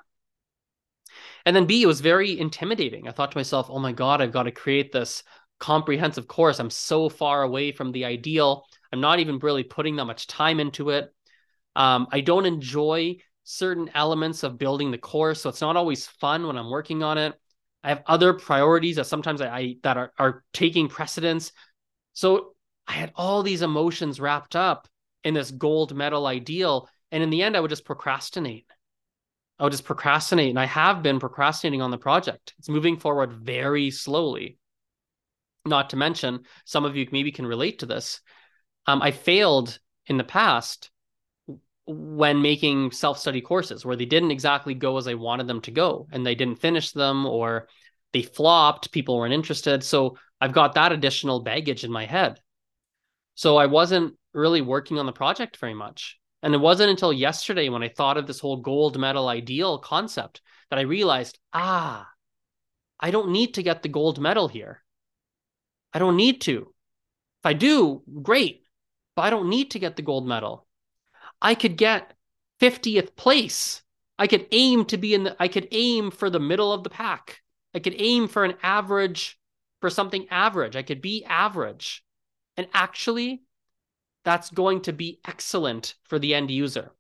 And 1.46 1.56
then 1.56 1.66
B, 1.66 1.82
it 1.82 1.88
was 1.88 2.02
very 2.02 2.40
intimidating. 2.40 3.08
I 3.08 3.12
thought 3.12 3.32
to 3.32 3.38
myself, 3.38 3.68
oh 3.70 3.80
my 3.80 3.92
God, 3.92 4.22
I've 4.22 4.32
got 4.32 4.44
to 4.44 4.52
create 4.52 4.92
this 4.92 5.24
comprehensive 5.60 6.28
course. 6.28 6.60
I'm 6.60 6.70
so 6.70 7.10
far 7.10 7.44
away 7.44 7.72
from 7.72 7.92
the 7.92 8.06
ideal. 8.06 8.66
I'm 8.92 9.02
not 9.02 9.20
even 9.20 9.40
really 9.40 9.64
putting 9.64 9.96
that 9.96 10.06
much 10.06 10.28
time 10.28 10.60
into 10.60 10.90
it. 10.90 11.14
Um, 11.76 12.08
I 12.12 12.22
don't 12.22 12.46
enjoy 12.46 13.18
certain 13.44 13.90
elements 13.94 14.44
of 14.44 14.58
building 14.58 14.92
the 14.92 14.98
course. 14.98 15.42
So 15.42 15.50
it's 15.50 15.62
not 15.62 15.78
always 15.78 16.08
fun 16.08 16.46
when 16.46 16.58
I'm 16.58 16.70
working 16.70 17.04
on 17.04 17.18
it. 17.18 17.34
I 17.84 17.90
have 17.90 18.04
other 18.06 18.34
priorities 18.34 18.98
that 18.98 19.08
sometimes 19.08 19.42
I, 19.42 19.48
I 19.48 19.76
that 19.84 19.98
are, 19.98 20.12
are 20.18 20.44
taking 20.54 20.88
precedence. 20.88 21.52
So 22.14 22.56
I 22.88 22.94
had 22.94 23.12
all 23.16 23.42
these 23.42 23.62
emotions 23.62 24.20
wrapped 24.20 24.56
up 24.56 24.88
in 25.24 25.34
this 25.34 25.52
gold 25.52 25.96
medal 25.96 26.26
ideal. 26.26 26.90
And 27.12 27.22
in 27.22 27.30
the 27.30 27.44
end, 27.44 27.56
I 27.56 27.60
would 27.60 27.70
just 27.70 27.86
procrastinate. 27.86 28.66
I 29.60 29.64
would 29.64 29.72
just 29.72 29.86
procrastinate. 29.86 30.50
And 30.50 30.60
I 30.60 30.66
have 30.66 31.04
been 31.04 31.20
procrastinating 31.20 31.82
on 31.82 31.92
the 31.92 31.98
project. 31.98 32.54
It's 32.58 32.70
moving 32.70 32.98
forward 32.98 33.34
very 33.34 33.92
slowly. 33.92 34.58
Not 35.66 35.92
to 35.92 35.98
mention, 35.98 36.42
some 36.66 36.86
of 36.86 36.96
you 36.96 37.08
maybe 37.12 37.32
can 37.32 37.46
relate 37.46 37.80
to 37.80 37.86
this. 37.86 38.22
Um, 38.88 39.02
I 39.02 39.12
failed 39.12 39.78
in 40.08 40.18
the 40.18 40.24
past 40.24 40.90
when 41.86 42.42
making 42.42 42.92
self 42.92 43.20
study 43.20 43.42
courses 43.42 43.86
where 43.86 43.96
they 43.96 44.06
didn't 44.06 44.32
exactly 44.32 44.74
go 44.74 44.98
as 44.98 45.08
I 45.08 45.14
wanted 45.16 45.48
them 45.48 45.62
to 45.62 45.72
go 45.72 46.08
and 46.12 46.26
they 46.26 46.36
didn't 46.36 46.60
finish 46.60 46.92
them 46.92 47.26
or 47.26 47.68
they 48.14 48.22
flopped, 48.24 48.92
people 48.92 49.18
weren't 49.18 49.34
interested. 49.34 49.84
So 49.84 50.18
I've 50.40 50.54
got 50.54 50.74
that 50.74 50.92
additional 50.92 51.42
baggage 51.42 51.84
in 51.84 51.92
my 51.92 52.06
head. 52.06 52.40
So 53.36 53.58
I 53.58 53.68
wasn't 53.68 54.16
really 54.34 54.62
working 54.62 54.98
on 55.00 55.06
the 55.06 55.12
project 55.12 55.58
very 55.58 55.74
much. 55.74 56.18
And 56.44 56.54
it 56.56 56.60
wasn't 56.60 56.90
until 56.90 57.14
yesterday 57.14 57.70
when 57.70 57.84
I 57.84 57.90
thought 57.90 58.18
of 58.18 58.28
this 58.28 58.40
whole 58.40 58.58
gold 58.58 58.98
medal 58.98 59.28
ideal 59.28 59.78
concept 59.78 60.42
that 60.70 60.80
I 60.80 60.84
realized, 60.84 61.38
ah, 61.54 62.08
I 63.00 63.12
don't 63.12 63.32
need 63.32 63.56
to 63.56 63.64
get 63.64 63.84
the 63.84 63.90
gold 63.90 64.20
medal 64.20 64.48
here. 64.48 64.84
I 65.94 66.00
don't 66.00 66.16
need 66.16 66.42
to. 66.42 66.74
If 67.42 67.46
I 67.46 67.54
do, 67.54 68.04
great, 68.22 68.64
but 69.16 69.24
I 69.24 69.30
don't 69.30 69.50
need 69.50 69.72
to 69.72 69.80
get 69.80 69.96
the 69.96 70.02
gold 70.02 70.28
medal. 70.28 70.68
I 71.42 71.56
could 71.56 71.78
get 71.78 72.14
50th 72.60 73.16
place. 73.16 73.82
I 74.18 74.28
could 74.28 74.48
aim 74.52 74.86
to 74.86 74.98
be 74.98 75.14
in 75.14 75.24
the, 75.24 75.36
I 75.40 75.48
could 75.48 75.68
aim 75.72 76.12
for 76.12 76.30
the 76.30 76.40
middle 76.40 76.72
of 76.72 76.84
the 76.84 76.90
pack. 76.90 77.42
I 77.74 77.80
could 77.80 77.96
aim 77.98 78.28
for 78.28 78.44
an 78.44 78.56
average, 78.62 79.40
for 79.80 79.90
something 79.90 80.28
average. 80.30 80.76
I 80.76 80.84
could 80.84 81.02
be 81.02 81.26
average. 81.26 82.04
And 82.58 82.68
actually, 82.74 83.42
that's 84.24 84.50
going 84.50 84.82
to 84.82 84.94
be 84.94 85.20
excellent 85.28 85.96
for 86.04 86.20
the 86.20 86.34
end 86.34 86.52
user. 86.52 86.92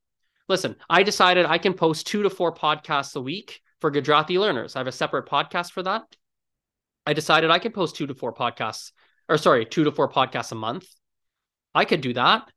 Listen, 0.47 0.75
I 0.89 1.03
decided 1.03 1.45
I 1.45 1.57
can 1.57 1.73
post 1.73 2.07
two 2.07 2.23
to 2.23 2.29
four 2.29 2.53
podcasts 2.53 3.15
a 3.15 3.21
week 3.21 3.61
for 3.79 3.91
Gujarati 3.91 4.37
learners. 4.37 4.75
I 4.75 4.79
have 4.79 4.87
a 4.87 4.91
separate 4.91 5.27
podcast 5.27 5.71
for 5.71 5.83
that. 5.83 6.03
I 7.05 7.13
decided 7.13 7.49
I 7.49 7.59
could 7.59 7.73
post 7.73 7.95
two 7.95 8.07
to 8.07 8.13
four 8.13 8.33
podcasts, 8.33 8.91
or 9.29 9.37
sorry, 9.37 9.65
two 9.65 9.83
to 9.85 9.91
four 9.91 10.09
podcasts 10.09 10.51
a 10.51 10.55
month. 10.55 10.87
I 11.73 11.85
could 11.85 12.01
do 12.01 12.13
that. 12.13 12.51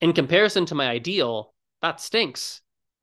In 0.00 0.12
comparison 0.12 0.66
to 0.66 0.74
my 0.74 0.88
ideal, 0.88 1.54
that 1.82 2.00
stinks. 2.00 2.62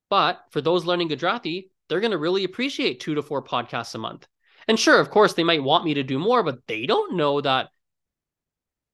But 0.10 0.40
for 0.52 0.62
those 0.62 0.86
learning 0.86 1.10
Gujarati, 1.10 1.72
they're 1.90 2.00
going 2.00 2.12
to 2.12 2.18
really 2.18 2.44
appreciate 2.44 3.00
two 3.00 3.16
to 3.16 3.22
four 3.22 3.44
podcasts 3.44 3.96
a 3.96 3.98
month. 3.98 4.28
And 4.68 4.80
sure, 4.80 5.00
of 5.00 5.10
course, 5.10 5.34
they 5.34 5.44
might 5.44 5.64
want 5.64 5.86
me 5.86 5.96
to 5.96 6.04
do 6.04 6.18
more, 6.18 6.44
but 6.44 6.60
they 6.68 6.86
don't 6.86 7.18
know 7.18 7.42
that 7.42 7.70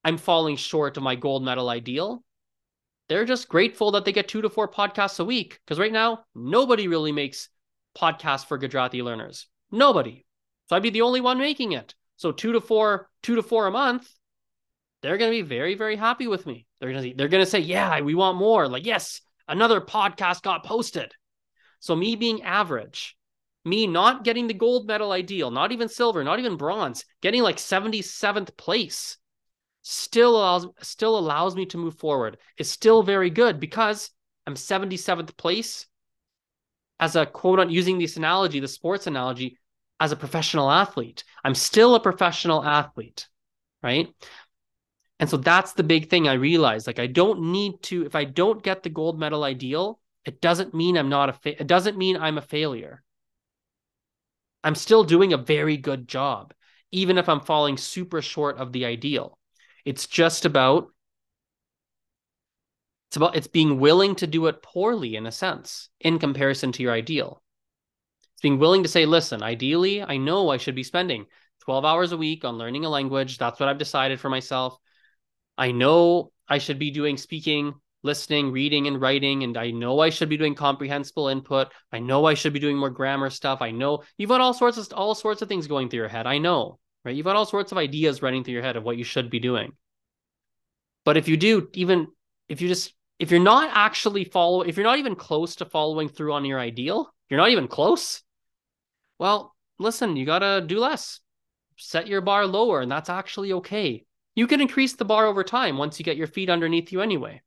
I'm 0.03 0.18
falling 0.18 0.56
short 0.56 0.98
of 0.98 1.03
my 1.03 1.15
gold 1.15 1.44
medal 1.44 1.70
ideal. 1.70 2.24
They're 3.10 3.25
just 3.25 3.50
grateful 3.50 3.91
that 3.91 4.06
they 4.06 4.12
get 4.12 4.27
two 4.27 4.41
to 4.41 4.50
four 4.50 4.68
podcasts 4.68 5.20
a 5.20 5.25
week 5.25 5.60
because 5.65 5.79
right 5.79 5.91
now, 5.91 6.25
nobody 6.36 6.88
really 6.88 7.12
makes 7.12 7.50
podcasts 7.98 8.46
for 8.46 8.58
Gujarati 8.58 9.01
learners. 9.01 9.48
Nobody. 9.72 10.25
So 10.68 10.75
I'd 10.75 10.84
be 10.84 10.91
the 10.91 11.01
only 11.01 11.22
one 11.22 11.39
making 11.39 11.72
it. 11.72 11.96
So 12.18 12.32
two 12.32 12.53
to 12.53 12.62
four, 12.62 13.10
two 13.24 13.36
to 13.36 13.44
four 13.44 13.68
a 13.68 13.72
month, 13.72 14.10
they're 15.01 15.18
going 15.18 15.32
to 15.32 15.44
be 15.44 15.48
very, 15.48 15.75
very 15.75 15.96
happy 15.96 16.27
with 16.27 16.46
me. 16.46 16.68
They're 16.79 16.91
going 16.91 17.12
to, 17.12 17.15
they're 17.15 17.27
going 17.29 17.44
to 17.44 17.50
say, 17.50 17.60
yeah, 17.60 18.01
we 18.01 18.15
want 18.15 18.38
more. 18.38 18.68
Like, 18.68 18.86
yes, 18.86 19.22
another 19.48 19.82
podcast 19.82 20.41
got 20.41 20.65
posted. 20.65 21.13
So 21.79 21.96
me 21.96 22.15
being 22.15 22.44
average, 22.44 23.18
me 23.65 23.88
not 23.88 24.24
getting 24.24 24.48
the 24.48 24.53
gold 24.53 24.88
medal 24.88 25.12
ideal, 25.12 25.50
not 25.50 25.72
even 25.72 25.88
silver, 25.88 26.24
not 26.24 26.39
even 26.39 26.58
bronze, 26.58 27.06
getting 27.22 27.41
like 27.41 27.58
77th 27.58 28.56
place 28.58 29.18
still 29.89 30.38
allows 30.38 30.67
still 30.81 31.17
allows 31.17 31.55
me 31.55 31.65
to 31.65 31.77
move 31.77 31.98
forward. 31.98 32.38
It's 32.58 32.69
still 32.69 33.01
very 33.01 33.29
good 33.29 33.60
because 33.60 34.12
I'm 34.46 34.55
77th 34.55 35.36
place 35.36 35.88
as 37.00 37.15
a 37.15 37.25
quote 37.25 37.60
on 37.60 37.69
using 37.69 37.98
this 37.98 38.15
analogy, 38.17 38.60
the 38.60 38.67
sports 38.67 39.08
analogy, 39.08 39.58
as 40.00 40.12
a 40.12 40.15
professional 40.15 40.69
athlete. 40.69 41.24
I'm 41.43 41.55
still 41.55 41.96
a 41.96 42.00
professional 42.00 42.63
athlete, 42.63 43.27
right? 43.81 44.13
And 45.19 45.29
so 45.29 45.38
that's 45.38 45.74
the 45.74 45.84
big 45.84 46.10
thing 46.10 46.27
I 46.27 46.34
realized. 46.34 46.86
Like 46.86 47.00
I 47.00 47.08
don't 47.08 47.51
need 47.51 47.81
to, 47.84 48.05
if 48.05 48.15
I 48.15 48.25
don't 48.25 48.62
get 48.62 48.84
the 48.84 48.89
gold 48.89 49.19
medal 49.19 49.43
ideal, 49.43 50.00
it 50.24 50.39
doesn't 50.39 50.74
mean 50.74 50.98
I'm 50.98 51.10
not 51.10 51.29
a 51.29 51.34
fa- 51.34 51.60
it 51.60 51.67
doesn't 51.67 51.98
mean 51.98 52.15
I'm 52.15 52.38
a 52.38 52.41
failure. 52.41 53.03
I'm 54.63 54.75
still 54.75 55.03
doing 55.03 55.34
a 55.34 55.38
very 55.38 55.77
good 55.77 56.08
job, 56.08 56.53
even 56.91 57.17
if 57.17 57.27
I'm 57.27 57.41
falling 57.41 57.77
super 57.77 58.22
short 58.22 58.58
of 58.58 58.72
the 58.72 58.86
ideal. 58.86 59.38
It's 59.86 60.08
just 60.08 60.46
about 60.46 60.88
it's 63.10 63.18
about 63.18 63.36
it's 63.36 63.48
being 63.48 63.80
willing 63.80 64.16
to 64.16 64.28
do 64.28 64.46
it 64.48 64.62
poorly 64.62 65.16
in 65.16 65.26
a 65.26 65.32
sense 65.32 65.90
in 66.00 66.20
comparison 66.20 66.72
to 66.74 66.84
your 66.84 66.94
ideal. 66.94 67.42
It's 68.34 68.42
being 68.42 68.60
willing 68.60 68.84
to 68.84 68.90
say, 68.90 69.06
listen, 69.06 69.42
ideally, 69.42 70.04
I 70.04 70.18
know 70.18 70.50
I 70.50 70.58
should 70.58 70.76
be 70.76 70.84
spending 70.84 71.26
12 71.62 71.86
hours 71.86 72.12
a 72.12 72.18
week 72.18 72.46
on 72.46 72.58
learning 72.58 72.86
a 72.86 72.90
language. 72.90 73.38
That's 73.38 73.60
what 73.60 73.68
I've 73.68 73.78
decided 73.78 74.20
for 74.20 74.30
myself. 74.30 74.78
I 75.58 75.72
know 75.72 76.32
I 76.48 76.60
should 76.60 76.80
be 76.80 76.92
doing 76.92 77.18
speaking, 77.18 77.74
listening, 78.04 78.52
reading, 78.52 78.88
and 78.88 79.02
writing, 79.02 79.44
and 79.44 79.58
I 79.58 79.72
know 79.72 80.00
I 80.00 80.10
should 80.10 80.30
be 80.30 80.38
doing 80.38 80.56
comprehensible 80.56 81.28
input. 81.28 81.70
I 81.92 82.00
know 82.00 82.26
I 82.26 82.34
should 82.34 82.54
be 82.54 82.60
doing 82.60 82.78
more 82.78 82.90
grammar 82.90 83.30
stuff. 83.30 83.62
I 83.62 83.72
know 83.72 84.04
you've 84.18 84.30
got 84.30 84.42
all 84.42 84.54
sorts 84.54 84.78
of 84.78 84.88
all 84.94 85.16
sorts 85.16 85.42
of 85.42 85.50
things 85.50 85.68
going 85.68 85.90
through 85.90 86.00
your 86.00 86.08
head. 86.08 86.28
I 86.28 86.38
know, 86.38 86.80
right? 87.03 87.15
You've 87.15 87.25
got 87.25 87.36
all 87.36 87.46
sorts 87.46 87.72
of 87.72 87.77
ideas 87.77 88.22
running 88.22 88.44
through 88.44 88.53
your 88.53 88.63
head 88.63 88.75
of 88.75 88.84
what 88.84 88.98
you 88.98 89.03
should 89.03 89.29
be 89.29 89.39
doing. 89.39 89.74
But 91.06 91.18
if 91.18 91.27
you 91.27 91.38
do, 91.38 91.70
even 91.74 92.08
if 92.48 92.62
you 92.62 92.68
just 92.68 92.94
if 93.20 93.32
you're 93.32 93.39
not 93.39 93.72
actually 93.74 94.24
follow 94.24 94.62
if 94.62 94.77
you're 94.77 94.86
not 94.86 95.00
even 95.00 95.15
close 95.15 95.56
to 95.58 95.65
following 95.65 96.10
through 96.10 96.34
on 96.34 96.46
your 96.46 96.60
ideal, 96.60 97.13
you're 97.29 97.39
not 97.39 97.50
even 97.50 97.68
close. 97.68 98.22
Well, 99.18 99.56
listen, 99.77 100.15
you 100.15 100.25
got 100.25 100.39
to 100.39 100.63
do 100.65 100.79
less. 100.79 101.20
Set 101.77 102.08
your 102.08 102.22
bar 102.22 102.46
lower 102.46 102.82
and 102.82 102.91
that's 102.91 103.10
actually 103.10 103.53
okay. 103.53 104.06
You 104.36 104.48
can 104.48 104.62
increase 104.62 104.96
the 104.96 105.06
bar 105.06 105.25
over 105.25 105.44
time 105.44 105.77
once 105.77 106.00
you 106.00 106.06
get 106.06 106.18
your 106.18 106.27
feet 106.27 106.50
underneath 106.50 106.91
you 106.91 107.01
anyway. 107.01 107.41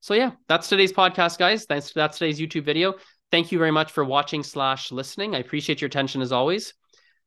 So 0.00 0.14
yeah, 0.14 0.32
that's 0.48 0.68
today's 0.68 0.92
podcast, 0.92 1.38
guys. 1.38 1.64
Thanks. 1.64 1.92
That's 1.92 2.18
today's 2.18 2.38
YouTube 2.38 2.64
video. 2.64 2.94
Thank 3.32 3.50
you 3.50 3.58
very 3.58 3.72
much 3.72 3.90
for 3.90 4.04
watching 4.04 4.42
slash 4.44 4.92
listening. 4.92 5.34
I 5.34 5.38
appreciate 5.38 5.80
your 5.80 5.88
attention 5.88 6.22
as 6.22 6.30
always. 6.30 6.74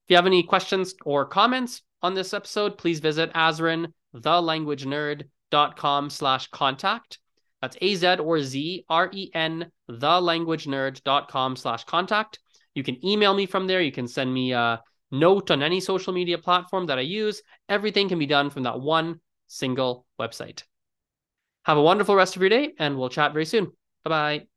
If 0.10 0.13
you 0.13 0.18
have 0.18 0.25
any 0.25 0.42
questions 0.42 0.96
or 1.06 1.24
comments 1.24 1.84
on 2.01 2.16
this 2.16 2.34
episode, 2.34 2.80
please 2.80 3.00
visit 3.00 3.32
Azren, 3.34 3.94
thelanguagenerd.com 4.16 6.10
slash 6.10 6.48
contact. 6.48 7.20
That's 7.62 7.78
A-Z 7.80 8.16
or 8.16 8.42
Z 8.42 8.86
R 8.89 9.12
E 9.13 9.30
N, 9.36 9.72
thelanguagenerd.com 9.88 11.56
slash 11.56 11.84
contact. 11.84 12.39
You 12.74 12.82
can 12.82 13.06
email 13.06 13.36
me 13.36 13.46
from 13.46 13.68
there. 13.68 13.82
You 13.82 13.92
can 13.92 14.08
send 14.08 14.34
me 14.34 14.51
a 14.51 14.82
note 15.12 15.51
on 15.51 15.62
any 15.62 15.80
social 15.80 16.12
media 16.12 16.39
platform 16.39 16.88
that 16.88 16.98
I 16.98 17.01
use. 17.01 17.44
Everything 17.68 18.10
can 18.10 18.18
be 18.18 18.25
done 18.25 18.50
from 18.50 18.63
that 18.63 18.82
one 18.82 19.20
single 19.46 20.08
website. 20.20 20.63
Have 21.66 21.78
a 21.78 21.84
wonderful 21.84 22.16
rest 22.16 22.36
of 22.36 22.42
your 22.42 22.50
day, 22.50 22.74
and 22.80 22.98
we'll 22.98 23.10
chat 23.10 23.32
very 23.32 23.46
soon. 23.46 23.66
Bye 24.04 24.10
bye. 24.10 24.48